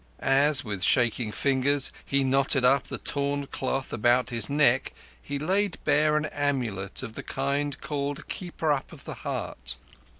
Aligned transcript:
As, 0.17 0.63
with 0.63 0.81
shaking 0.81 1.31
fingers, 1.31 1.91
he 2.03 2.23
knotted 2.23 2.65
up 2.65 2.85
the 2.87 2.97
torn 2.97 3.45
cloth 3.45 3.93
about 3.93 4.31
his 4.31 4.49
neck 4.49 4.93
he 5.21 5.37
laid 5.37 5.77
bare 5.83 6.17
an 6.17 6.25
amulet 6.25 7.03
of 7.03 7.13
the 7.13 7.21
kind 7.21 7.79
called 7.81 8.17
a 8.17 8.23
keeper 8.23 8.71
up 8.71 8.91
of 8.91 9.03
the 9.03 9.13
heart. 9.21 9.77